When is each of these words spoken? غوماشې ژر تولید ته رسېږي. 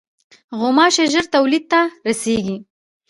غوماشې 0.59 1.05
ژر 1.13 1.25
تولید 1.35 1.63
ته 1.71 1.79
رسېږي. 2.07 2.57